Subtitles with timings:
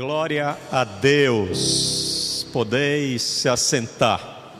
[0.00, 2.46] Glória a Deus.
[2.54, 4.54] Podeis se assentar.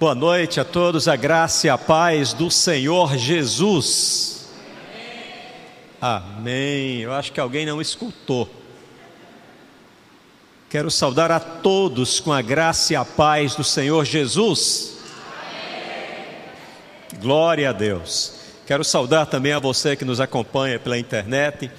[0.00, 4.48] Boa noite a todos, a graça e a paz do Senhor Jesus.
[6.00, 7.00] Amém.
[7.00, 8.48] Eu acho que alguém não escutou.
[10.70, 14.96] Quero saudar a todos com a graça e a paz do Senhor Jesus.
[17.20, 18.36] Glória a Deus.
[18.66, 21.70] Quero saudar também a você que nos acompanha pela internet.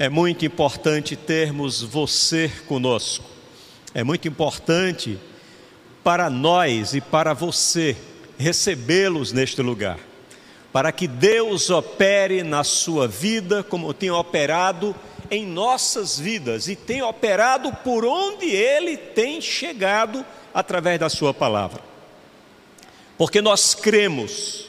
[0.00, 3.24] É muito importante termos você conosco.
[3.92, 5.18] É muito importante
[6.04, 7.96] para nós e para você
[8.38, 9.98] recebê-los neste lugar,
[10.72, 14.94] para que Deus opere na sua vida como tem operado
[15.32, 21.82] em nossas vidas e tem operado por onde Ele tem chegado através da Sua palavra.
[23.16, 24.66] Porque nós cremos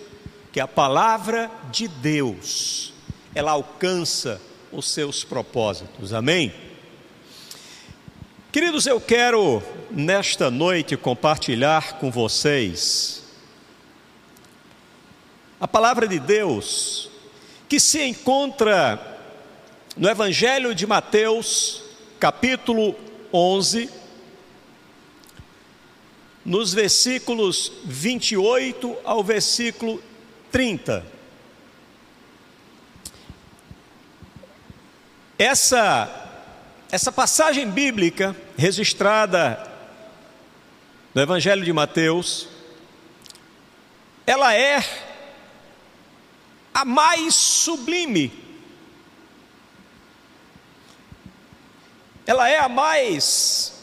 [0.51, 2.91] que a palavra de Deus,
[3.35, 6.53] ela alcança os seus propósitos, amém?
[8.51, 13.23] Queridos, eu quero nesta noite compartilhar com vocês
[15.59, 17.09] a palavra de Deus
[17.67, 19.19] que se encontra
[19.95, 21.83] no Evangelho de Mateus,
[22.19, 22.95] capítulo
[23.31, 23.89] 11,
[26.43, 30.01] nos versículos 28 ao versículo
[30.51, 31.18] 30.
[35.39, 36.19] Essa
[36.91, 39.65] essa passagem bíblica registrada
[41.13, 42.49] no Evangelho de Mateus,
[44.25, 44.83] ela é
[46.73, 48.33] a mais sublime,
[52.25, 53.73] ela é a mais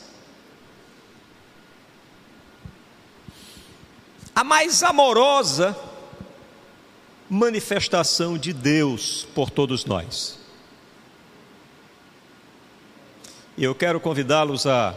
[4.34, 5.74] a mais amorosa
[7.30, 10.35] manifestação de Deus por todos nós.
[13.56, 14.94] E eu quero convidá-los a,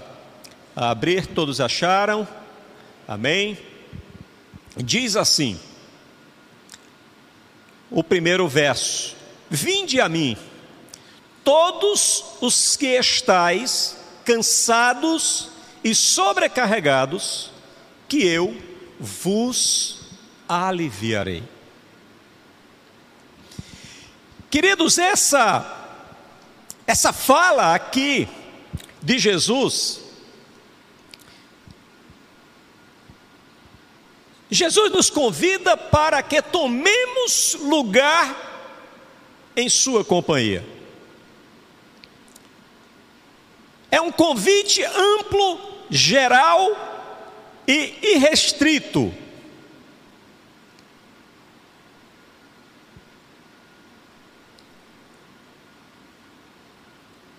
[0.76, 2.28] a abrir, todos acharam?
[3.08, 3.58] Amém?
[4.76, 5.58] Diz assim,
[7.90, 9.16] o primeiro verso:
[9.50, 10.38] Vinde a mim,
[11.42, 15.52] todos os que estáis cansados
[15.82, 17.52] e sobrecarregados,
[18.10, 18.56] que eu
[19.00, 20.02] vos
[20.50, 21.44] aliviarei.
[24.52, 25.78] Queridos, essa
[26.86, 28.28] essa fala aqui
[29.02, 30.02] de Jesus,
[34.52, 38.50] Jesus nos convida para que tomemos lugar
[39.56, 40.66] em Sua companhia.
[43.92, 45.60] É um convite amplo,
[45.90, 46.68] geral
[47.68, 49.14] e irrestrito.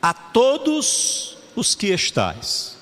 [0.03, 2.77] A todos os que estais.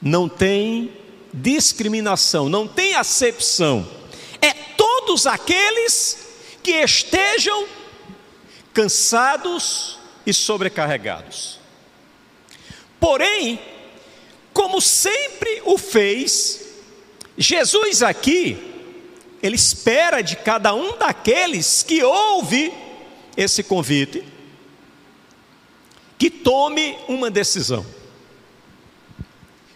[0.00, 0.92] Não tem
[1.34, 3.86] discriminação, não tem acepção.
[4.40, 6.28] É todos aqueles
[6.62, 7.66] que estejam
[8.72, 11.58] cansados e sobrecarregados.
[12.98, 13.60] Porém,
[14.52, 16.60] como sempre o fez,
[17.36, 18.56] Jesus aqui,
[19.42, 22.72] ele espera de cada um daqueles que ouve
[23.36, 24.22] esse convite
[26.20, 27.84] que tome uma decisão.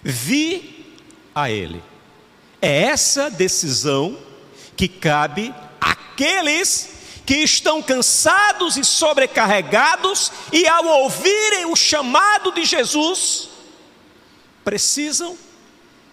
[0.03, 0.95] Vi
[1.35, 1.83] a Ele.
[2.61, 4.19] É essa decisão
[4.77, 6.91] que cabe àqueles
[7.25, 13.49] que estão cansados e sobrecarregados e, ao ouvirem o chamado de Jesus,
[14.63, 15.39] precisam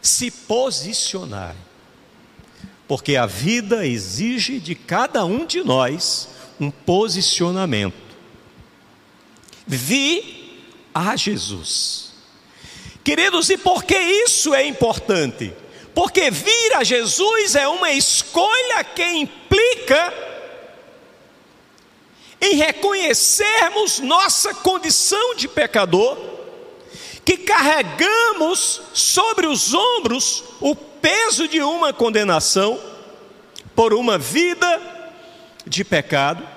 [0.02, 1.58] se posicionar.
[2.88, 8.01] Porque a vida exige de cada um de nós um posicionamento
[9.66, 10.64] vi
[10.94, 12.12] a Jesus.
[13.04, 15.54] Queridos, e por que isso é importante?
[15.94, 20.14] Porque vir a Jesus é uma escolha que implica
[22.40, 26.18] em reconhecermos nossa condição de pecador,
[27.24, 32.80] que carregamos sobre os ombros o peso de uma condenação
[33.76, 34.82] por uma vida
[35.66, 36.48] de pecado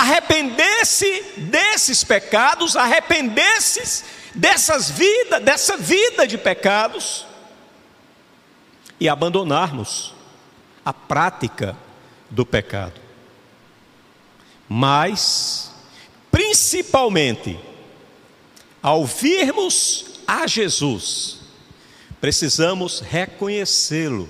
[0.00, 4.02] arrepender-se desses pecados, arrepender-se
[4.34, 7.26] dessas vidas, dessa vida de pecados
[8.98, 10.14] e abandonarmos
[10.82, 11.76] a prática
[12.30, 12.98] do pecado.
[14.66, 15.70] Mas,
[16.30, 17.60] principalmente,
[18.82, 21.40] ao virmos a Jesus,
[22.22, 24.28] precisamos reconhecê-lo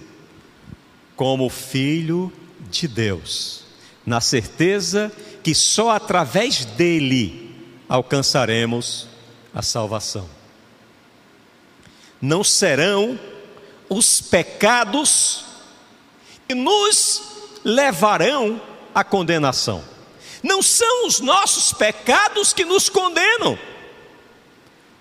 [1.14, 3.62] como Filho de Deus,
[4.04, 7.56] na certeza que só através dele
[7.88, 9.08] alcançaremos
[9.54, 10.28] a salvação.
[12.20, 13.18] Não serão
[13.88, 15.44] os pecados
[16.46, 17.22] que nos
[17.64, 18.60] levarão
[18.94, 19.82] à condenação.
[20.42, 23.58] Não são os nossos pecados que nos condenam,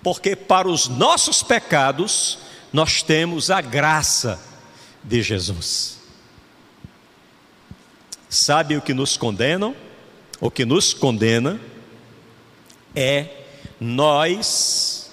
[0.02, 2.38] porque para os nossos pecados
[2.72, 4.40] nós temos a graça
[5.02, 5.98] de Jesus.
[8.28, 9.74] Sabe o que nos condenam?
[10.40, 11.60] O que nos condena
[12.94, 13.26] é
[13.78, 15.10] nós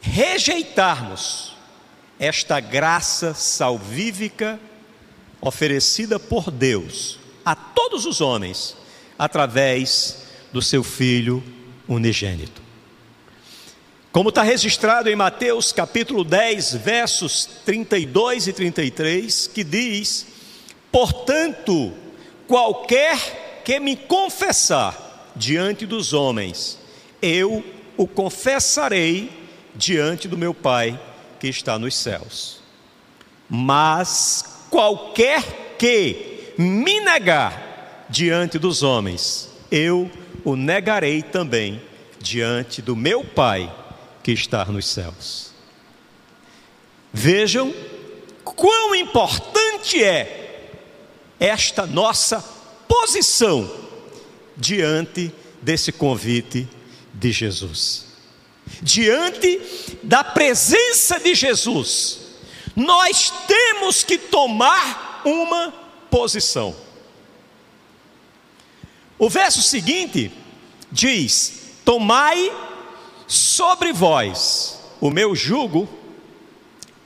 [0.00, 1.56] rejeitarmos
[2.18, 4.60] esta graça salvífica
[5.40, 8.76] oferecida por Deus a todos os homens
[9.18, 11.42] através do seu Filho
[11.88, 12.62] unigênito.
[14.12, 20.26] Como está registrado em Mateus capítulo 10, versos 32 e 33, que diz:
[20.90, 21.92] Portanto,
[22.46, 26.76] qualquer que me confessar diante dos homens,
[27.22, 27.64] eu
[27.96, 29.30] o confessarei
[29.76, 31.00] diante do meu Pai
[31.38, 32.60] que está nos céus.
[33.48, 40.10] Mas qualquer que me negar diante dos homens, eu
[40.44, 41.80] o negarei também
[42.18, 43.72] diante do meu Pai
[44.20, 45.52] que está nos céus.
[47.12, 47.72] Vejam
[48.42, 50.74] quão importante é
[51.38, 52.58] esta nossa
[52.90, 53.70] posição
[54.56, 55.32] diante
[55.62, 56.68] desse convite
[57.14, 58.06] de Jesus.
[58.82, 59.60] Diante
[60.02, 62.18] da presença de Jesus,
[62.74, 65.70] nós temos que tomar uma
[66.10, 66.74] posição.
[69.16, 70.32] O verso seguinte
[70.90, 72.52] diz: Tomai
[73.28, 75.88] sobre vós o meu jugo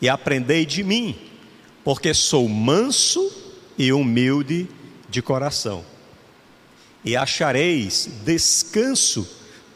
[0.01, 1.15] e aprendei de mim,
[1.83, 3.31] porque sou manso
[3.77, 4.84] e humilde de
[5.23, 5.85] coração,
[7.05, 9.29] e achareis descanso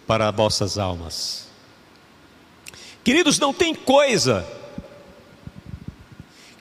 [0.06, 1.46] para vossas almas.
[3.05, 4.46] Queridos, não tem coisa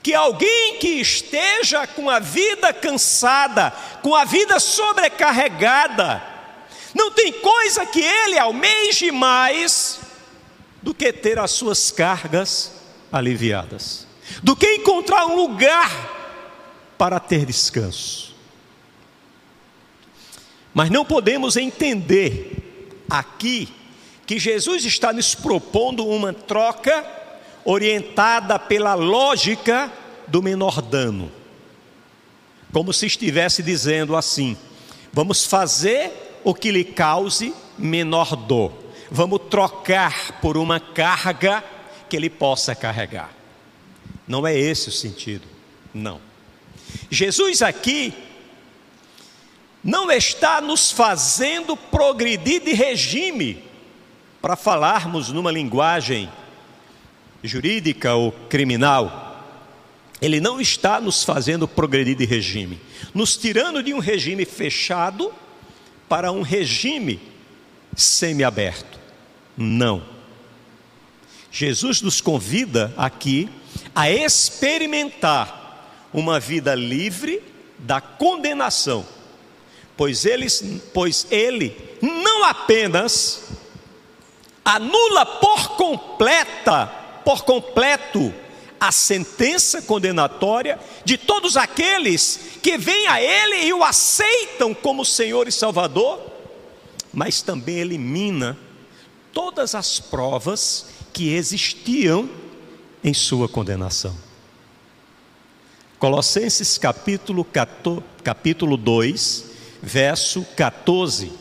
[0.02, 3.70] que alguém que esteja com a vida cansada,
[4.02, 6.22] com a vida sobrecarregada,
[6.94, 10.00] não tem coisa que ele almeje mais
[10.82, 12.72] do que ter as suas cargas
[13.12, 14.06] aliviadas,
[14.42, 16.16] do que encontrar um lugar
[16.96, 18.27] para ter descanso.
[20.78, 22.56] Mas não podemos entender
[23.10, 23.68] aqui
[24.24, 27.04] que Jesus está nos propondo uma troca
[27.64, 29.92] orientada pela lógica
[30.28, 31.32] do menor dano.
[32.72, 34.56] Como se estivesse dizendo assim:
[35.12, 36.12] vamos fazer
[36.44, 38.72] o que lhe cause menor dor,
[39.10, 41.64] vamos trocar por uma carga
[42.08, 43.32] que ele possa carregar.
[44.28, 45.48] Não é esse o sentido,
[45.92, 46.20] não.
[47.10, 48.27] Jesus aqui
[49.82, 53.62] não está nos fazendo progredir de regime,
[54.40, 56.30] para falarmos numa linguagem
[57.42, 59.26] jurídica ou criminal.
[60.20, 62.80] Ele não está nos fazendo progredir de regime,
[63.14, 65.32] nos tirando de um regime fechado
[66.08, 67.20] para um regime
[67.94, 68.98] semiaberto.
[69.56, 70.02] Não.
[71.50, 73.48] Jesus nos convida aqui
[73.94, 77.42] a experimentar uma vida livre
[77.78, 79.06] da condenação,
[79.98, 80.64] pois, eles,
[80.94, 83.42] pois ele não apenas
[84.64, 86.86] anula por completa,
[87.24, 88.32] por completo
[88.78, 95.48] a sentença condenatória de todos aqueles que vêm a ele e o aceitam como Senhor
[95.48, 96.20] e Salvador,
[97.12, 98.56] mas também elimina
[99.32, 102.30] todas as provas que existiam
[103.02, 104.16] em sua condenação.
[105.98, 109.47] Colossenses capítulo, 14, capítulo 2,
[109.82, 111.32] verso 14.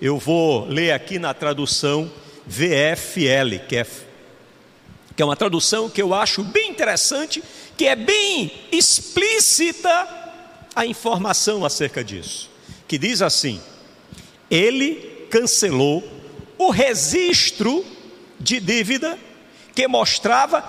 [0.00, 2.10] Eu vou ler aqui na tradução
[2.46, 3.86] VFL, que é,
[5.14, 7.42] que é uma tradução que eu acho bem interessante,
[7.76, 10.08] que é bem explícita
[10.74, 12.50] a informação acerca disso.
[12.88, 13.60] Que diz assim:
[14.50, 16.02] Ele cancelou
[16.58, 17.84] o registro
[18.38, 19.18] de dívida
[19.74, 20.62] que mostrava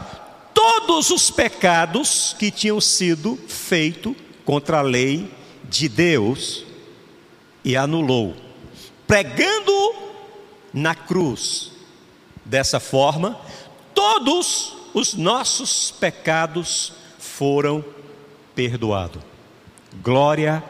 [0.53, 4.13] todos os pecados que tinham sido feitos
[4.45, 5.29] contra a lei
[5.63, 6.65] de Deus
[7.63, 8.35] e anulou,
[9.07, 9.95] pregando
[10.73, 11.71] na cruz.
[12.43, 13.39] Dessa forma,
[13.93, 17.83] todos os nossos pecados foram
[18.55, 19.21] perdoados.
[20.01, 20.63] Glória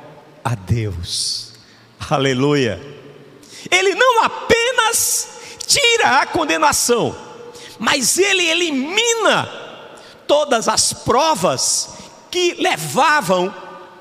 [0.43, 1.53] a Deus.
[2.09, 2.79] Aleluia.
[3.69, 7.15] Ele não apenas tira a condenação,
[7.79, 9.45] mas ele elimina
[10.27, 11.89] todas as provas
[12.29, 13.53] que levavam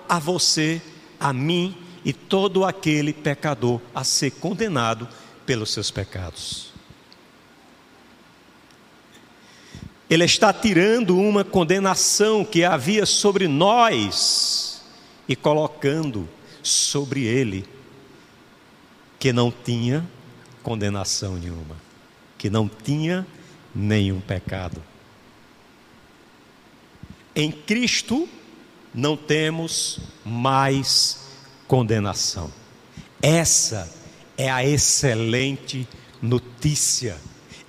[0.08, 0.82] a você,
[1.18, 5.08] a mim e todo aquele pecador a ser condenado
[5.44, 6.70] pelos seus pecados.
[10.08, 14.82] Ele está tirando uma condenação que havia sobre nós
[15.28, 16.28] e colocando
[16.62, 17.64] sobre ele,
[19.18, 20.04] que não tinha
[20.62, 21.76] condenação nenhuma,
[22.36, 23.24] que não tinha
[23.72, 24.82] nenhum pecado.
[27.34, 28.28] Em Cristo
[28.92, 31.19] não temos mais
[31.70, 32.52] condenação.
[33.22, 33.88] Essa
[34.36, 35.86] é a excelente
[36.20, 37.16] notícia.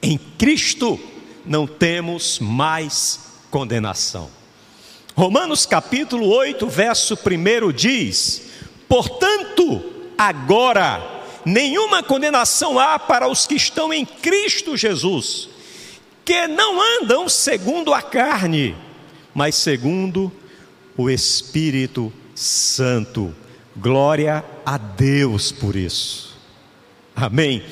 [0.02, 1.00] Em Cristo
[1.46, 3.20] não temos mais
[3.52, 4.28] condenação.
[5.16, 8.42] Romanos capítulo 8, verso 1 diz:
[8.90, 9.84] Portanto,
[10.18, 15.48] agora, nenhuma condenação há para os que estão em Cristo Jesus,
[16.26, 18.76] que não andam segundo a carne,
[19.32, 20.32] mas segundo
[20.98, 23.36] o Espírito Santo.
[23.76, 26.38] Glória a Deus por isso.
[27.16, 27.64] Amém.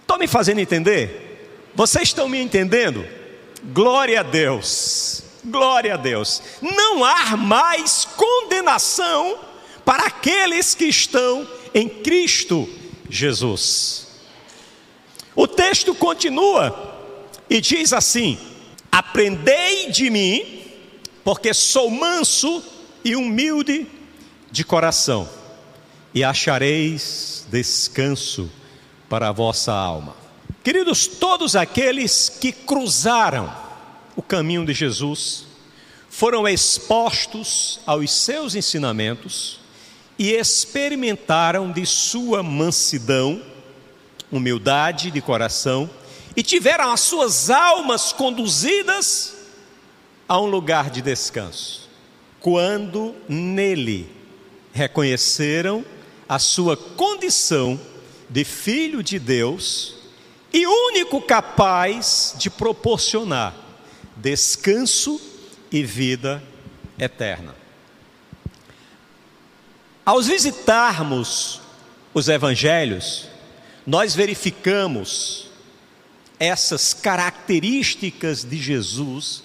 [0.00, 1.70] Estão me fazendo entender?
[1.74, 3.04] Vocês estão me entendendo?
[3.72, 6.42] Glória a Deus, glória a Deus.
[6.60, 9.38] Não há mais condenação
[9.84, 12.68] para aqueles que estão em Cristo
[13.08, 14.08] Jesus.
[15.34, 17.00] O texto continua
[17.48, 18.38] e diz assim:
[18.92, 20.62] Aprendei de mim,
[21.24, 22.62] porque sou manso
[23.04, 23.86] e humilde
[24.54, 25.28] de coração,
[26.14, 28.48] e achareis descanso
[29.08, 30.14] para a vossa alma.
[30.62, 33.52] Queridos, todos aqueles que cruzaram
[34.14, 35.44] o caminho de Jesus
[36.08, 39.58] foram expostos aos seus ensinamentos
[40.16, 43.42] e experimentaram de sua mansidão,
[44.30, 45.90] humildade de coração
[46.36, 49.34] e tiveram as suas almas conduzidas
[50.28, 51.88] a um lugar de descanso.
[52.38, 54.22] Quando nele
[54.74, 55.84] reconheceram
[56.28, 57.80] a sua condição
[58.28, 59.94] de filho de Deus
[60.52, 63.54] e único capaz de proporcionar
[64.16, 65.20] descanso
[65.70, 66.42] e vida
[66.98, 67.54] eterna.
[70.04, 71.60] Ao visitarmos
[72.12, 73.28] os evangelhos,
[73.86, 75.48] nós verificamos
[76.38, 79.42] essas características de Jesus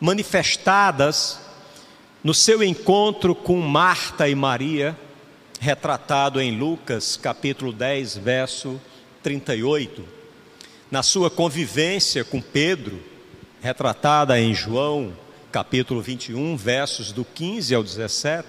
[0.00, 1.43] manifestadas
[2.24, 4.98] no seu encontro com Marta e Maria,
[5.60, 8.80] retratado em Lucas capítulo 10, verso
[9.22, 10.02] 38,
[10.90, 12.98] na sua convivência com Pedro,
[13.60, 15.14] retratada em João,
[15.52, 18.48] capítulo 21, versos do 15 ao 17,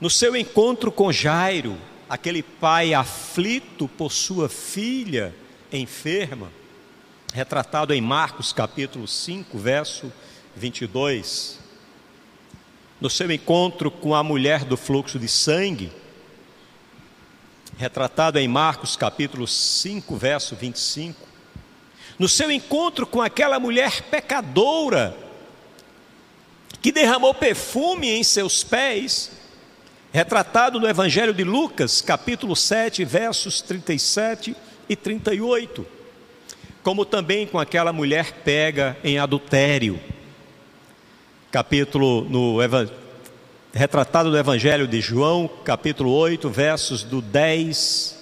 [0.00, 1.76] no seu encontro com Jairo,
[2.08, 5.34] aquele pai aflito por sua filha
[5.70, 6.50] enferma,
[7.34, 10.10] retratado em Marcos capítulo 5, verso
[10.56, 11.57] 22,
[13.00, 15.92] no seu encontro com a mulher do fluxo de sangue,
[17.76, 21.28] retratado em Marcos capítulo 5, verso 25,
[22.18, 25.16] no seu encontro com aquela mulher pecadora,
[26.82, 29.30] que derramou perfume em seus pés,
[30.12, 34.56] retratado no Evangelho de Lucas, capítulo 7, versos 37
[34.88, 35.86] e 38,
[36.82, 40.00] como também com aquela mulher pega em adultério,
[41.50, 42.58] capítulo no
[43.72, 48.18] retratado no Evangelho de João, capítulo 8, versos do 10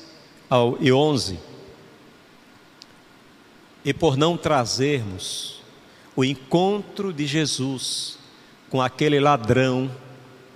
[0.48, 1.38] ao e 11.
[3.84, 5.60] E por não trazermos
[6.14, 8.18] o encontro de Jesus
[8.70, 9.90] com aquele ladrão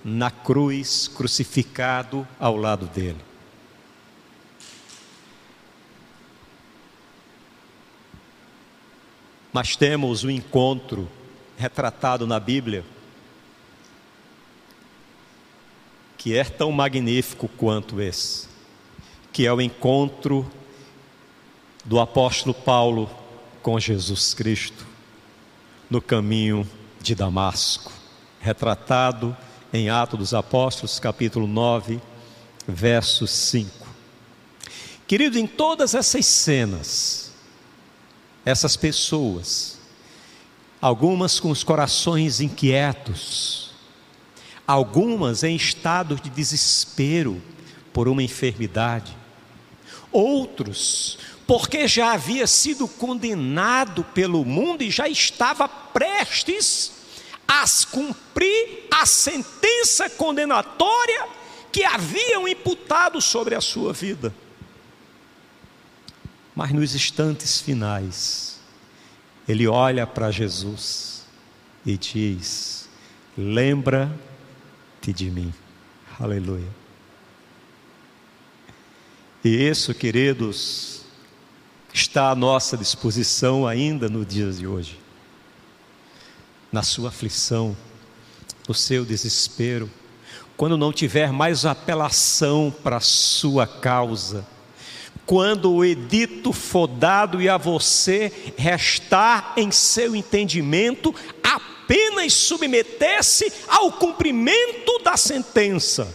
[0.03, 3.19] na cruz, crucificado ao lado dele.
[9.53, 11.09] Mas temos o encontro
[11.61, 12.83] retratado na Bíblia
[16.17, 18.47] que é tão magnífico quanto esse,
[19.33, 20.51] que é o encontro
[21.83, 23.09] do apóstolo Paulo
[23.61, 24.85] com Jesus Cristo
[25.89, 26.67] no caminho
[26.99, 27.91] de Damasco,
[28.39, 29.35] retratado
[29.73, 31.99] em Atos dos Apóstolos, capítulo 9,
[32.67, 33.87] verso 5.
[35.07, 37.31] Querido, em todas essas cenas,
[38.45, 39.80] essas pessoas,
[40.81, 43.71] algumas com os corações inquietos,
[44.65, 47.41] algumas em estado de desespero
[47.93, 49.15] por uma enfermidade,
[50.11, 51.17] outros
[51.51, 56.93] porque já havia sido condenado pelo mundo e já estava prestes
[57.45, 61.27] a cumprir a sentença condenatória
[61.69, 64.33] que haviam imputado sobre a sua vida.
[66.55, 68.60] Mas nos instantes finais,
[69.47, 71.25] ele olha para Jesus
[71.85, 72.89] e diz:
[73.37, 74.11] Lembra
[75.01, 75.53] de mim.
[76.19, 76.67] Aleluia.
[79.43, 81.01] E isso, queridos,
[81.91, 84.99] está à nossa disposição ainda no dia de hoje.
[86.71, 87.75] Na sua aflição,
[88.67, 89.89] no seu desespero,
[90.55, 94.45] quando não tiver mais apelação para a sua causa,
[95.25, 103.91] quando o edito for dado e a você restar em seu entendimento apenas submeter-se ao
[103.93, 106.13] cumprimento da sentença.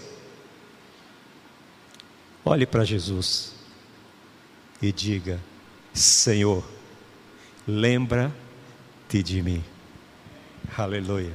[2.44, 3.54] Olhe para Jesus
[4.82, 5.40] e diga:
[5.92, 6.62] Senhor,
[7.66, 9.64] lembra-te de mim.
[10.76, 11.34] Aleluia.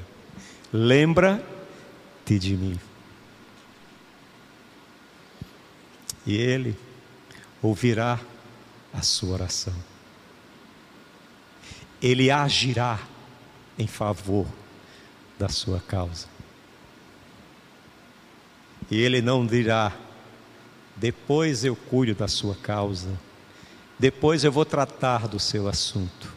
[0.71, 2.79] Lembra-te de mim.
[6.25, 6.77] E Ele
[7.61, 8.19] ouvirá
[8.93, 9.73] a sua oração.
[12.01, 12.99] Ele agirá
[13.77, 14.47] em favor
[15.37, 16.27] da sua causa.
[18.89, 19.93] E Ele não dirá,
[20.95, 23.09] depois eu cuido da sua causa,
[23.97, 26.33] depois eu vou tratar do seu assunto.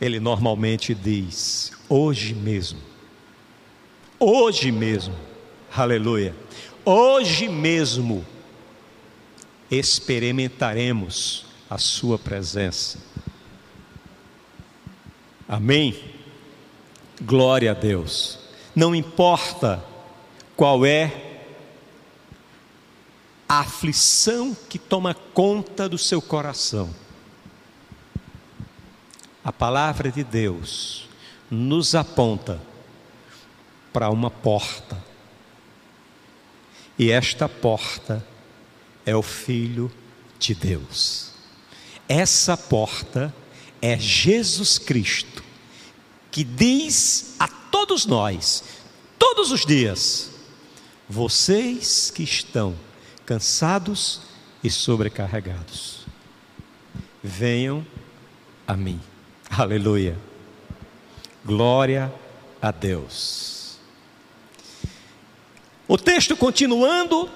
[0.00, 2.80] Ele normalmente diz, hoje mesmo,
[4.18, 5.14] hoje mesmo,
[5.72, 6.34] aleluia,
[6.84, 8.24] hoje mesmo
[9.72, 12.98] experimentaremos a Sua presença.
[15.48, 15.98] Amém?
[17.22, 18.38] Glória a Deus.
[18.76, 19.82] Não importa
[20.54, 21.40] qual é
[23.48, 26.94] a aflição que toma conta do seu coração.
[29.42, 31.08] A palavra de Deus
[31.50, 32.60] nos aponta
[33.90, 35.02] para uma porta.
[36.98, 38.24] E esta porta
[39.04, 39.90] é o Filho
[40.38, 41.32] de Deus.
[42.08, 43.34] Essa porta
[43.80, 45.42] é Jesus Cristo,
[46.30, 48.64] que diz a todos nós,
[49.18, 50.30] todos os dias:
[51.08, 52.76] vocês que estão
[53.24, 54.22] cansados
[54.62, 56.06] e sobrecarregados,
[57.22, 57.86] venham
[58.66, 59.00] a mim.
[59.50, 60.18] Aleluia.
[61.44, 62.12] Glória
[62.60, 63.76] a Deus.
[65.88, 67.28] O texto continuando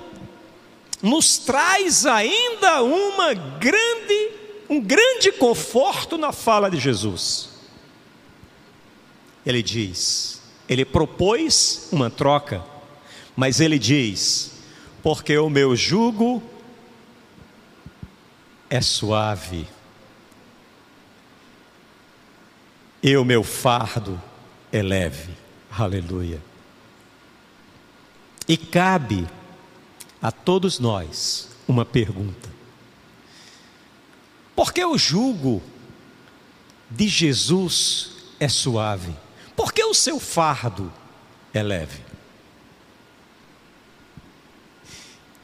[1.03, 4.31] nos traz ainda uma grande,
[4.69, 7.51] um grande conforto na fala de Jesus.
[9.45, 12.65] Ele diz, ele propôs uma troca,
[13.37, 14.53] mas ele diz:
[15.03, 16.43] porque o meu jugo
[18.69, 19.69] é suave,
[23.03, 24.21] e o meu fardo
[24.73, 25.33] é leve.
[25.71, 26.43] Aleluia.
[28.49, 29.27] E cabe
[30.27, 32.51] a todos nós uma pergunta:
[34.57, 35.63] por que o jugo
[36.91, 38.11] de Jesus
[38.41, 39.15] é suave?
[39.55, 40.93] Por que o seu fardo
[41.55, 42.01] é leve?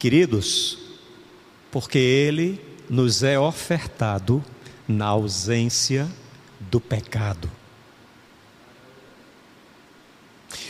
[0.00, 0.76] Queridos,
[1.70, 4.44] porque ele nos é ofertado
[4.88, 6.10] na ausência
[6.58, 7.48] do pecado.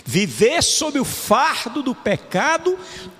[0.04, 2.78] Viver sob o fardo do pecado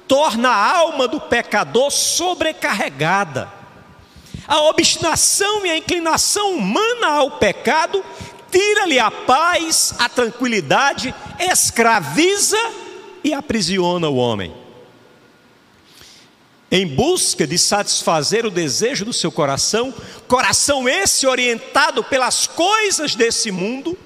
[0.09, 3.51] torna a alma do pecador sobrecarregada.
[4.47, 8.05] A obstinação e a inclinação humana ao pecado
[8.51, 12.59] tira-lhe a paz, a tranquilidade, escraviza
[13.25, 14.53] e aprisiona o homem.
[16.71, 19.95] Em busca de satisfazer o desejo do seu coração,
[20.27, 23.97] coração esse orientado pelas coisas desse mundo,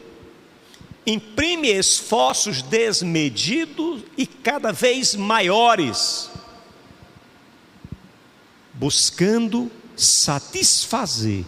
[1.06, 6.28] imprime esforços desmedidos e cada vez maiores,
[8.74, 11.44] buscando satisfazer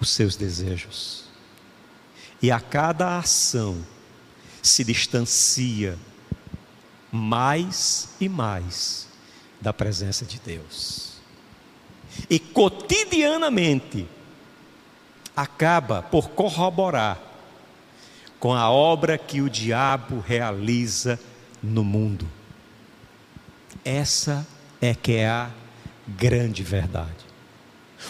[0.00, 1.24] os seus desejos.
[2.42, 3.84] E a cada ação
[4.60, 5.98] se distancia
[7.12, 9.08] mais e mais
[9.60, 11.14] da presença de Deus.
[12.28, 14.06] E cotidianamente
[15.36, 17.27] acaba por corroborar
[18.38, 21.18] com a obra que o diabo realiza
[21.62, 22.28] no mundo.
[23.84, 24.46] Essa
[24.80, 25.50] é que é a
[26.06, 27.26] grande verdade.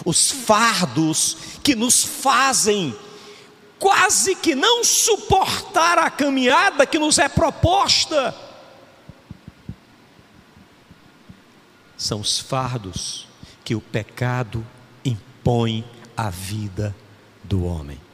[0.05, 2.95] Os fardos que nos fazem
[3.79, 8.35] quase que não suportar a caminhada que nos é proposta
[11.97, 13.27] são os fardos
[13.64, 14.64] que o pecado
[15.05, 15.85] impõe
[16.17, 16.95] à vida
[17.43, 18.08] do homem.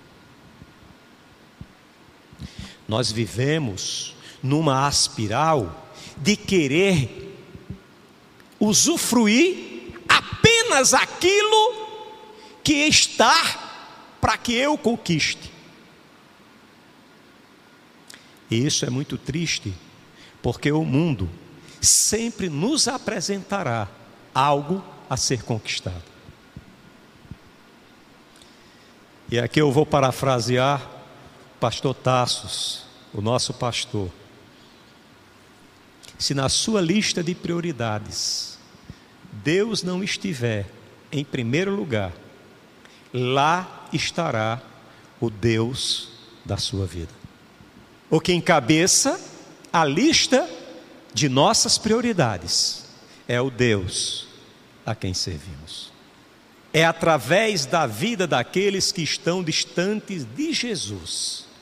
[2.86, 7.34] Nós vivemos numa aspiral de querer
[8.60, 11.74] usufruir apenas aquilo
[12.62, 15.52] que está para que eu conquiste.
[18.50, 19.74] E isso é muito triste,
[20.42, 21.28] porque o mundo
[21.80, 23.88] sempre nos apresentará
[24.34, 26.02] algo a ser conquistado.
[29.30, 30.93] E aqui eu vou parafrasear
[31.64, 34.10] pastor Tassos, o nosso pastor.
[36.18, 38.58] Se na sua lista de prioridades
[39.32, 40.66] Deus não estiver
[41.10, 42.12] em primeiro lugar,
[43.14, 44.60] lá estará
[45.18, 46.10] o Deus
[46.44, 47.14] da sua vida.
[48.10, 49.18] O que encabeça
[49.72, 50.46] a lista
[51.14, 52.84] de nossas prioridades
[53.26, 54.28] é o Deus
[54.84, 55.90] a quem servimos.
[56.74, 61.53] É através da vida daqueles que estão distantes de Jesus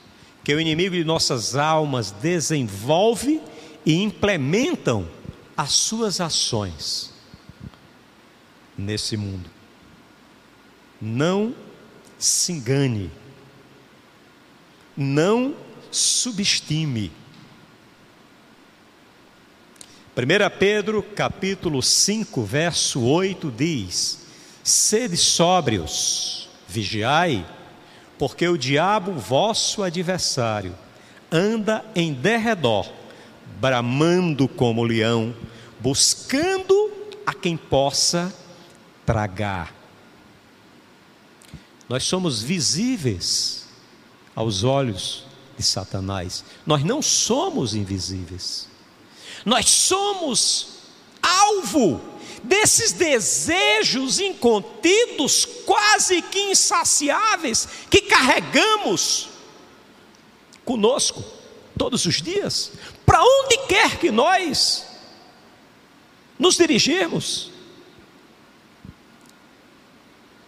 [0.44, 3.40] que o inimigo de nossas almas desenvolve
[3.84, 5.08] e implementam
[5.56, 7.12] as suas ações
[8.76, 9.48] nesse mundo.
[11.00, 11.54] Não
[12.18, 13.10] se engane,
[14.96, 15.54] não
[15.90, 17.12] subestime
[20.14, 24.26] 1 Pedro capítulo 5, verso 8 diz:
[24.62, 27.46] Sede sóbrios, vigiai,
[28.22, 30.78] porque o diabo, vosso adversário,
[31.28, 32.88] anda em derredor,
[33.60, 35.34] bramando como leão,
[35.80, 36.92] buscando
[37.26, 38.32] a quem possa
[39.04, 39.74] tragar.
[41.88, 43.66] Nós somos visíveis
[44.36, 45.24] aos olhos
[45.58, 48.68] de Satanás, nós não somos invisíveis.
[49.44, 50.78] Nós somos
[51.20, 52.00] alvo
[52.42, 59.28] desses desejos incontidos, quase que insaciáveis, que carregamos
[60.64, 61.22] conosco
[61.76, 62.72] todos os dias,
[63.04, 64.86] para onde quer que nós
[66.38, 67.50] nos dirigirmos.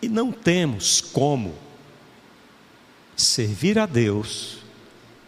[0.03, 1.57] E não temos como
[3.17, 4.59] servir a Deus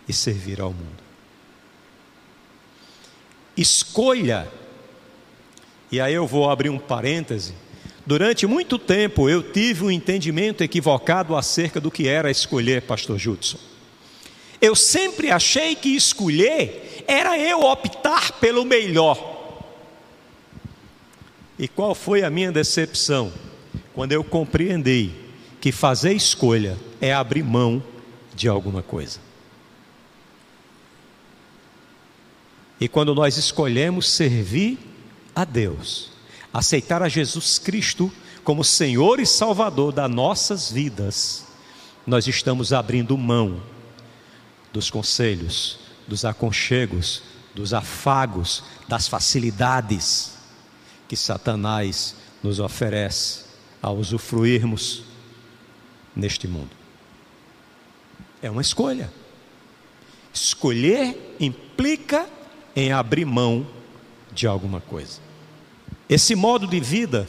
[0.06, 1.06] e servir ao mundo
[3.56, 4.48] escolha.
[5.90, 7.54] E aí eu vou abrir um parêntese.
[8.04, 13.58] Durante muito tempo eu tive um entendimento equivocado acerca do que era escolher, Pastor Judson.
[14.60, 19.62] Eu sempre achei que escolher era eu optar pelo melhor.
[21.58, 23.32] E qual foi a minha decepção?
[23.94, 25.10] Quando eu compreendi
[25.60, 27.82] que fazer escolha é abrir mão
[28.34, 29.18] de alguma coisa.
[32.78, 34.78] E quando nós escolhemos servir
[35.36, 36.08] a Deus,
[36.50, 38.10] aceitar a Jesus Cristo
[38.42, 41.44] como Senhor e Salvador das nossas vidas,
[42.06, 43.62] nós estamos abrindo mão
[44.72, 47.22] dos conselhos, dos aconchegos,
[47.54, 50.38] dos afagos, das facilidades
[51.06, 53.44] que Satanás nos oferece
[53.82, 55.02] a usufruirmos
[56.14, 56.70] neste mundo.
[58.40, 59.12] É uma escolha.
[60.32, 62.26] Escolher implica
[62.74, 63.66] em abrir mão
[64.32, 65.25] de alguma coisa.
[66.08, 67.28] Esse modo de vida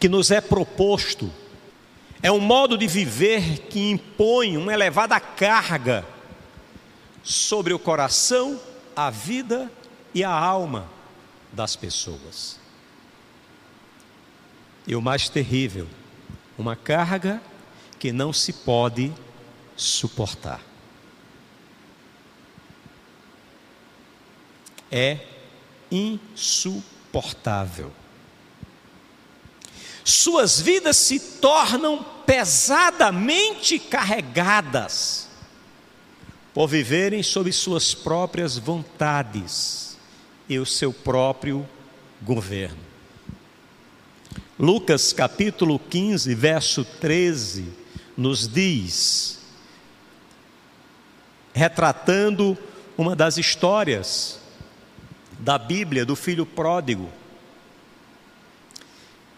[0.00, 1.30] que nos é proposto
[2.22, 6.06] é um modo de viver que impõe uma elevada carga
[7.22, 8.60] sobre o coração,
[8.94, 9.70] a vida
[10.14, 10.88] e a alma
[11.52, 12.58] das pessoas.
[14.86, 15.86] E o mais terrível,
[16.58, 17.40] uma carga
[17.98, 19.12] que não se pode
[19.76, 20.60] suportar.
[24.92, 25.18] é
[25.90, 26.91] insuportável.
[30.04, 35.28] Suas vidas se tornam pesadamente carregadas
[36.52, 39.96] por viverem sob suas próprias vontades
[40.48, 41.68] e o seu próprio
[42.20, 42.80] governo.
[44.58, 47.72] Lucas capítulo 15, verso 13,
[48.16, 49.38] nos diz,
[51.54, 52.56] retratando
[52.96, 54.41] uma das histórias
[55.42, 57.10] da Bíblia do filho pródigo.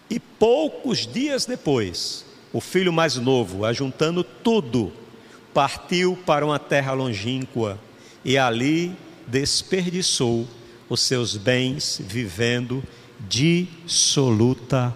[0.07, 4.93] E poucos dias depois, o filho mais novo, ajuntando tudo,
[5.51, 7.79] partiu para uma terra longínqua
[8.23, 10.47] e ali desperdiçou
[10.87, 12.83] os seus bens vivendo
[13.21, 14.93] dissolutamente.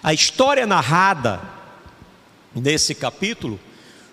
[0.00, 1.40] A história narrada
[2.54, 3.58] nesse capítulo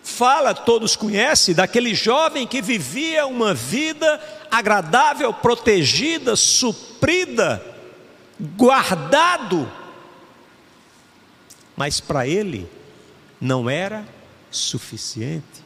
[0.05, 7.61] fala, todos conhecem, daquele jovem que vivia uma vida agradável, protegida, suprida,
[8.39, 9.69] guardado.
[11.75, 12.69] Mas para ele
[13.41, 14.05] não era
[14.51, 15.65] suficiente.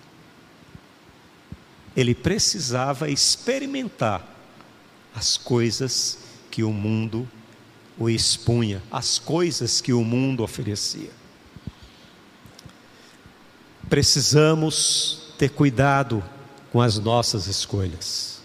[1.94, 4.26] Ele precisava experimentar
[5.14, 7.30] as coisas que o mundo
[7.98, 11.19] o expunha, as coisas que o mundo oferecia.
[13.90, 16.24] Precisamos ter cuidado
[16.72, 18.40] com as nossas escolhas.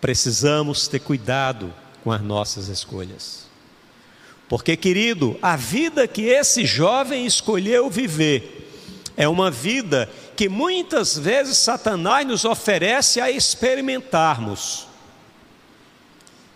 [0.00, 1.72] precisamos ter cuidado
[2.04, 3.46] com as nossas escolhas.
[4.48, 8.70] Porque, querido, a vida que esse jovem escolheu viver
[9.16, 14.86] é uma vida que muitas vezes Satanás nos oferece a experimentarmos.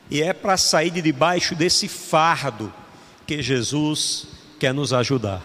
[0.09, 2.73] E é para sair de debaixo desse fardo
[3.27, 4.27] que Jesus
[4.61, 5.43] quer nos ajudar.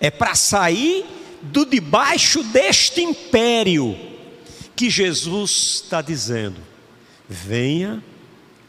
[0.00, 1.04] É para sair
[1.42, 3.96] do debaixo deste império
[4.74, 6.56] que Jesus está dizendo:
[7.28, 8.02] venha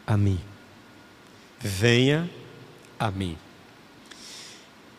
[0.05, 0.39] a mim,
[1.59, 2.29] venha
[2.99, 3.37] a mim.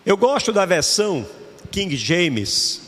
[0.04, 1.28] Eu gosto da versão
[1.70, 2.80] King James,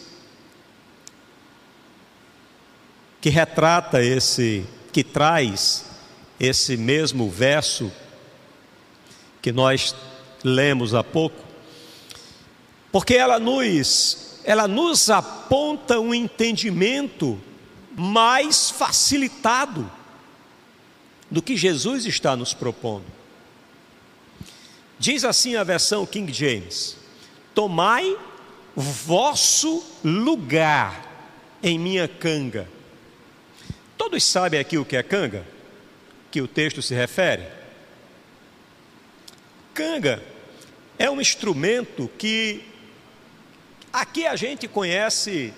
[3.20, 5.84] que retrata esse, que traz
[6.40, 7.92] esse mesmo verso
[9.40, 9.94] que nós
[10.42, 11.43] lemos há pouco,
[12.94, 17.40] porque ela nos, ela nos aponta um entendimento
[17.92, 19.90] mais facilitado
[21.28, 23.06] do que Jesus está nos propondo.
[24.96, 26.96] Diz assim a versão King James:
[27.52, 28.16] Tomai
[28.76, 32.68] vosso lugar em minha canga.
[33.98, 35.44] Todos sabem aqui o que é canga?
[36.30, 37.48] Que o texto se refere?
[39.74, 40.22] Canga
[40.96, 42.72] é um instrumento que
[43.94, 45.54] aqui a gente conhece,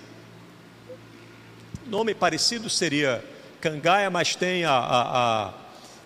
[1.87, 3.25] nome parecido seria
[3.59, 5.53] cangaia, mas tem a, a, a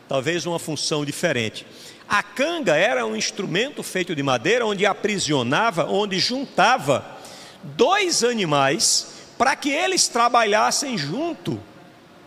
[0.07, 1.67] talvez uma função diferente.
[2.07, 7.05] A canga era um instrumento feito de madeira onde aprisionava, onde juntava
[7.63, 11.59] dois animais para que eles trabalhassem junto,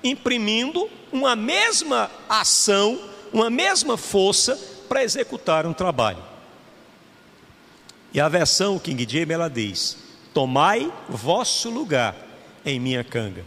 [0.02, 3.00] imprimindo uma mesma ação,
[3.32, 6.33] uma mesma força para executar um trabalho.
[8.14, 9.98] E a versão King James ela diz:
[10.32, 12.16] Tomai vosso lugar
[12.64, 13.44] em minha canga.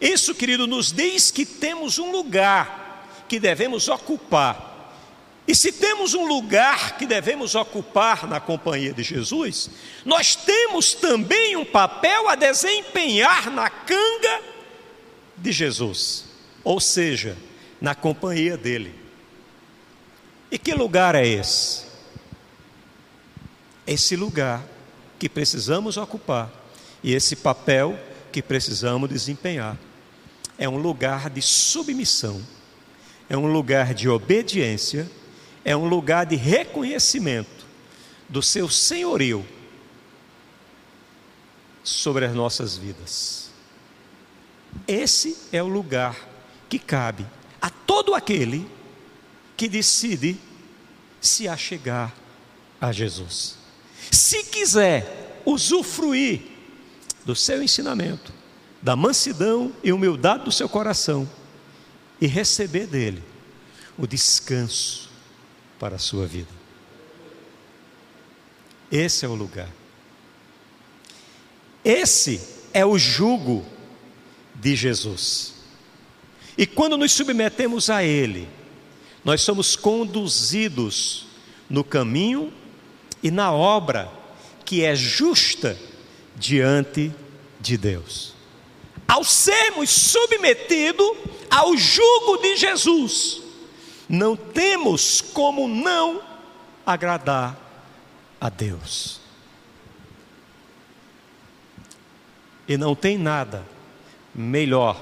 [0.00, 4.72] Isso, querido, nos diz que temos um lugar que devemos ocupar
[5.46, 9.70] e se temos um lugar que devemos ocupar na companhia de Jesus,
[10.04, 14.40] nós temos também um papel a desempenhar na canga
[15.36, 16.26] de Jesus,
[16.62, 17.36] ou seja,
[17.80, 18.94] na companhia dele.
[20.48, 21.91] E que lugar é esse?
[23.92, 24.64] Esse lugar
[25.18, 26.50] que precisamos ocupar
[27.02, 27.98] e esse papel
[28.30, 29.76] que precisamos desempenhar
[30.56, 32.40] é um lugar de submissão,
[33.28, 35.10] é um lugar de obediência
[35.64, 37.66] é um lugar de reconhecimento
[38.28, 39.46] do seu senhorio
[41.84, 43.50] sobre as nossas vidas.
[44.88, 46.16] Esse é o lugar
[46.68, 47.26] que cabe
[47.60, 48.68] a todo aquele
[49.56, 50.36] que decide
[51.20, 52.14] se achegar
[52.80, 53.61] a Jesus.
[54.10, 56.40] Se quiser usufruir
[57.24, 58.32] do seu ensinamento,
[58.80, 61.28] da mansidão e humildade do seu coração
[62.20, 63.22] e receber dele
[63.96, 65.08] o descanso
[65.78, 66.50] para a sua vida.
[68.90, 69.68] Esse é o lugar.
[71.84, 72.40] Esse
[72.72, 73.64] é o jugo
[74.54, 75.54] de Jesus.
[76.56, 78.48] E quando nos submetemos a Ele,
[79.24, 81.26] nós somos conduzidos
[81.68, 82.52] no caminho
[83.22, 84.10] e na obra
[84.64, 85.78] que é justa
[86.36, 87.12] diante
[87.60, 88.34] de Deus.
[89.06, 91.16] Ao sermos submetidos
[91.50, 93.42] ao jugo de Jesus,
[94.08, 96.22] não temos como não
[96.84, 97.56] agradar
[98.40, 99.20] a Deus.
[102.66, 103.66] E não tem nada
[104.34, 105.00] melhor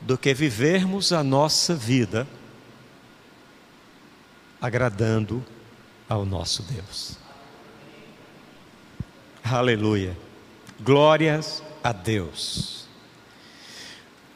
[0.00, 2.26] do que vivermos a nossa vida
[4.60, 5.44] agradando
[6.08, 7.21] ao nosso Deus.
[9.44, 10.16] Aleluia.
[10.80, 12.82] Glórias a Deus.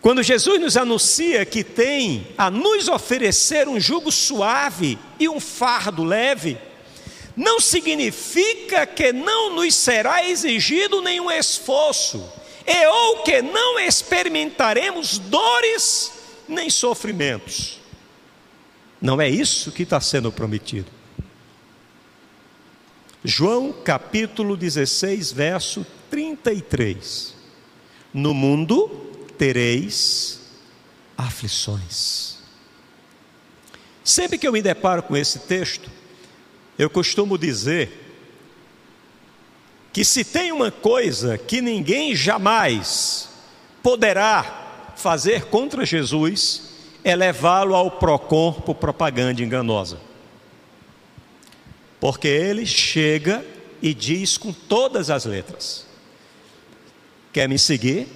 [0.00, 6.04] Quando Jesus nos anuncia que tem a nos oferecer um jugo suave e um fardo
[6.04, 6.58] leve,
[7.36, 12.24] não significa que não nos será exigido nenhum esforço,
[12.66, 16.12] e ou que não experimentaremos dores
[16.48, 17.80] nem sofrimentos.
[19.00, 20.95] Não é isso que está sendo prometido.
[23.28, 27.34] João capítulo 16, verso 33.
[28.14, 28.86] No mundo
[29.36, 30.40] tereis
[31.18, 32.38] aflições.
[34.04, 35.90] Sempre que eu me deparo com esse texto,
[36.78, 37.90] eu costumo dizer
[39.92, 43.28] que se tem uma coisa que ninguém jamais
[43.82, 46.62] poderá fazer contra Jesus,
[47.02, 50.05] é levá-lo ao PROCON por propaganda enganosa.
[52.00, 53.44] Porque ele chega
[53.80, 55.86] e diz com todas as letras:
[57.32, 58.08] Quer me seguir?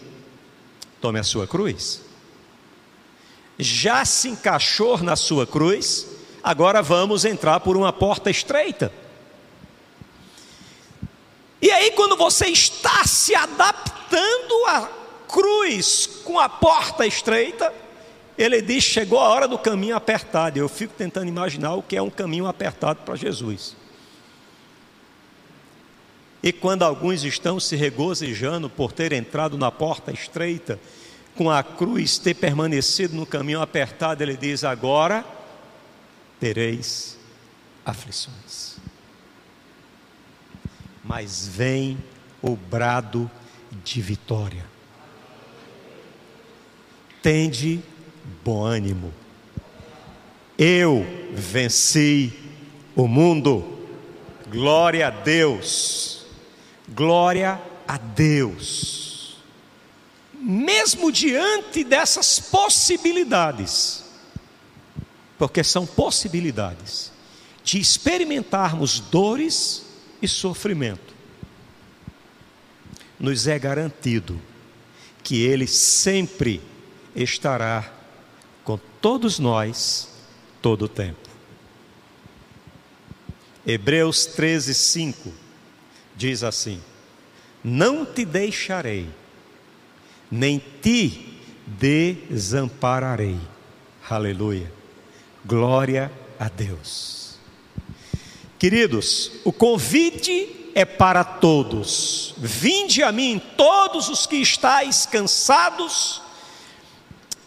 [1.01, 2.03] Tome a sua cruz.
[3.59, 6.07] já se encaixou na sua cruz,
[6.43, 8.93] agora vamos entrar por uma porta estreita.
[11.61, 14.88] E aí, quando você está se adaptando à
[15.29, 17.73] cruz com a porta estreita,
[18.37, 20.59] ele diz: chegou a hora do caminho apertado.
[20.59, 23.77] Eu fico tentando imaginar o que é um caminho apertado para Jesus.
[26.43, 30.81] E quando alguns estão se regozijando por ter entrado na porta estreita,
[31.37, 35.25] com a cruz ter permanecido no caminho apertado, ele diz: agora
[36.38, 37.19] tereis
[37.85, 38.77] aflições.
[41.05, 41.99] Mas vem
[42.40, 43.31] o brado
[43.85, 44.64] de vitória.
[47.23, 47.83] Tende
[48.44, 49.12] bom ânimo.
[50.59, 52.33] Eu venci
[52.94, 53.78] o mundo.
[54.50, 56.26] Glória a Deus.
[56.88, 59.37] Glória a Deus.
[60.35, 64.04] Mesmo diante dessas possibilidades,
[65.38, 67.12] porque são possibilidades
[67.62, 69.85] de experimentarmos dores
[70.20, 71.14] e sofrimento,
[73.18, 74.40] nos é garantido
[75.22, 76.61] que Ele sempre
[77.14, 78.00] estará
[79.01, 80.09] todos nós
[80.61, 81.29] todo o tempo.
[83.67, 85.33] Hebreus 13, 5
[86.17, 86.81] diz assim:
[87.63, 89.09] Não te deixarei,
[90.31, 93.39] nem te desampararei.
[94.09, 94.73] Aleluia.
[95.45, 97.39] Glória a Deus.
[98.59, 102.35] Queridos, o convite é para todos.
[102.39, 106.21] Vinde a mim todos os que estáis cansados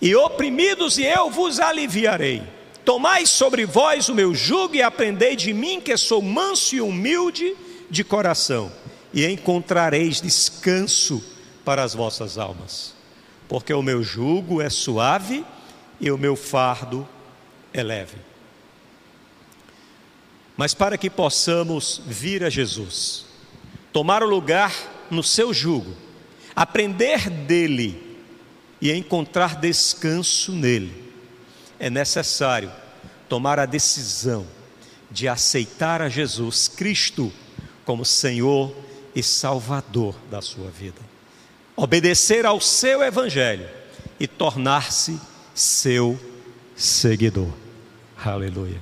[0.03, 2.43] e oprimidos, e eu vos aliviarei.
[2.83, 7.55] Tomai sobre vós o meu jugo e aprendei de mim, que sou manso e humilde
[7.89, 8.69] de coração,
[9.13, 11.23] e encontrareis descanso
[11.63, 12.93] para as vossas almas,
[13.47, 15.45] porque o meu jugo é suave
[16.01, 17.07] e o meu fardo
[17.73, 18.17] é leve.
[20.57, 23.25] Mas para que possamos vir a Jesus,
[23.93, 24.75] tomar o lugar
[25.09, 25.95] no seu jugo,
[26.53, 28.12] aprender dele,
[28.83, 30.93] e encontrar descanso nele,
[31.79, 32.69] é necessário
[33.29, 34.45] tomar a decisão
[35.09, 37.31] de aceitar a Jesus Cristo
[37.85, 38.75] como Senhor
[39.15, 40.99] e Salvador da sua vida,
[41.77, 43.69] obedecer ao seu Evangelho
[44.19, 45.17] e tornar-se
[45.55, 46.19] seu
[46.75, 47.53] seguidor.
[48.21, 48.81] Aleluia.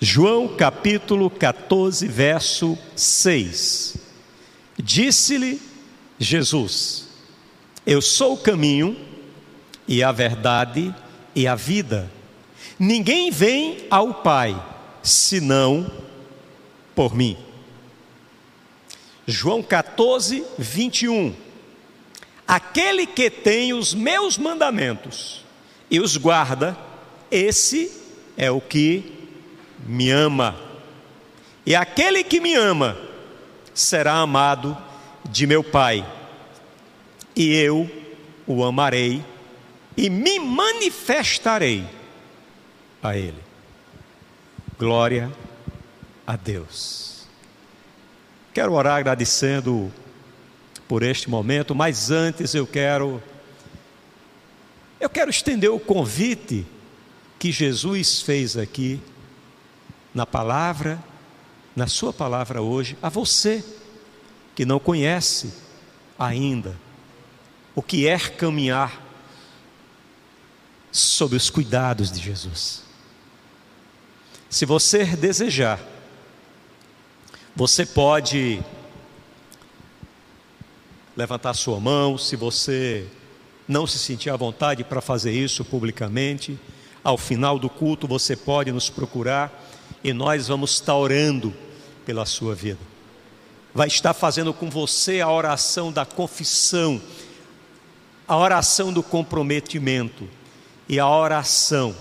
[0.00, 3.98] João capítulo 14, verso 6.
[4.78, 5.60] Disse-lhe
[6.18, 7.11] Jesus:
[7.86, 8.96] eu sou o caminho
[9.86, 10.94] e a verdade
[11.34, 12.10] e a vida.
[12.78, 14.60] Ninguém vem ao Pai
[15.02, 15.90] senão
[16.94, 17.36] por mim.
[19.26, 21.34] João 14, 21.
[22.46, 25.44] Aquele que tem os meus mandamentos
[25.90, 26.76] e os guarda,
[27.30, 27.90] esse
[28.36, 29.12] é o que
[29.86, 30.56] me ama.
[31.64, 32.96] E aquele que me ama
[33.74, 34.76] será amado
[35.28, 36.04] de meu Pai
[37.34, 37.90] e eu
[38.46, 39.24] o amarei
[39.96, 41.84] e me manifestarei
[43.02, 43.42] a Ele.
[44.78, 45.32] Glória
[46.26, 47.26] a Deus.
[48.54, 49.92] Quero orar agradecendo
[50.86, 53.22] por este momento, mas antes eu quero
[55.00, 56.64] eu quero estender o convite
[57.38, 59.00] que Jesus fez aqui
[60.14, 61.02] na palavra,
[61.74, 63.64] na sua palavra hoje, a você
[64.54, 65.52] que não conhece
[66.16, 66.76] ainda
[67.74, 69.00] o que é caminhar
[70.90, 72.82] sob os cuidados de Jesus.
[74.50, 75.80] Se você desejar,
[77.56, 78.62] você pode
[81.16, 83.06] levantar sua mão, se você
[83.66, 86.58] não se sentir à vontade para fazer isso publicamente,
[87.02, 89.50] ao final do culto você pode nos procurar
[90.04, 91.54] e nós vamos estar orando
[92.04, 92.80] pela sua vida.
[93.74, 97.00] Vai estar fazendo com você a oração da confissão
[98.26, 100.28] a oração do comprometimento
[100.88, 101.94] e a oração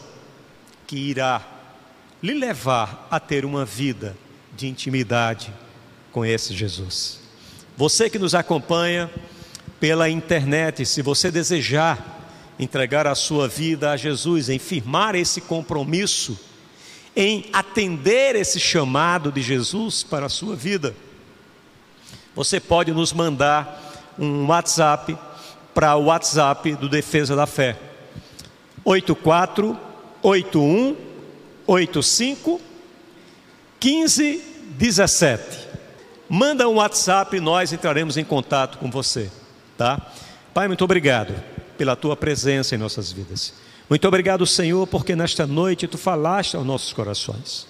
[0.88, 1.42] que irá
[2.22, 4.16] lhe levar a ter uma vida
[4.56, 5.54] de intimidade
[6.12, 7.20] com esse Jesus.
[7.76, 9.10] Você que nos acompanha
[9.80, 12.20] pela internet, se você desejar
[12.60, 16.40] entregar a sua vida a Jesus, em firmar esse compromisso,
[17.16, 20.96] em atender esse chamado de Jesus para a sua vida,
[22.36, 25.18] você pode nos mandar um WhatsApp
[25.74, 27.78] para o WhatsApp do Defesa da Fé.
[28.84, 30.98] 8481
[31.68, 32.60] 85
[33.84, 35.68] 1517.
[36.30, 39.30] Manda um WhatsApp e nós entraremos em contato com você,
[39.78, 40.00] tá?
[40.54, 41.34] Pai, muito obrigado
[41.78, 43.54] pela tua presença em nossas vidas.
[43.90, 47.68] Muito obrigado, Senhor, porque nesta noite tu falaste aos nossos corações.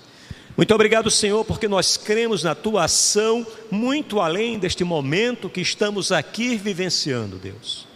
[0.55, 6.11] Muito obrigado, Senhor, porque nós cremos na tua ação muito além deste momento que estamos
[6.11, 7.87] aqui vivenciando, Deus.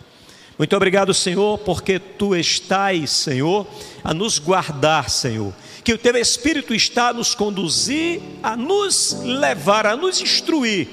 [0.57, 3.67] Muito obrigado, Senhor, porque tu estás, Senhor,
[4.03, 5.53] a nos guardar, Senhor.
[5.83, 10.87] Que o teu Espírito está a nos conduzir, a nos levar, a nos instruir,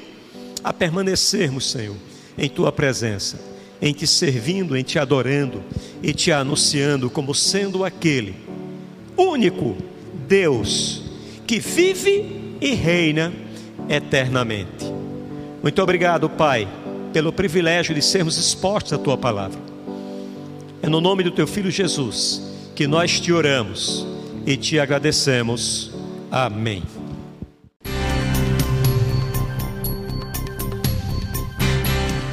[0.65, 1.97] a permanecermos, Senhor,
[2.37, 3.41] em tua presença,
[3.81, 5.63] em te servindo, em te adorando
[6.03, 8.35] e te anunciando como sendo aquele
[9.17, 9.77] único
[10.27, 11.03] Deus
[11.47, 13.33] que vive e reina
[13.89, 14.93] eternamente.
[15.63, 16.82] Muito obrigado, Pai
[17.13, 19.59] pelo privilégio de sermos expostos à tua palavra.
[20.83, 22.43] É no nome do teu filho Jesus
[22.75, 24.07] que nós te oramos
[24.47, 25.93] e te agradecemos.
[26.31, 26.83] Amém.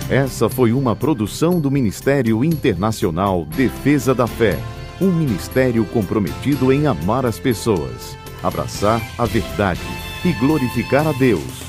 [0.09, 4.57] Essa foi uma produção do Ministério Internacional Defesa da Fé,
[4.99, 9.82] um ministério comprometido em amar as pessoas, abraçar a verdade
[10.25, 11.68] e glorificar a Deus.